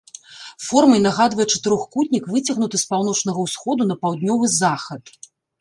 [0.67, 5.03] Формай нагадвае чатырохкутнік, выцягнуты з паўночнага ўсходу на паўднёвы захад.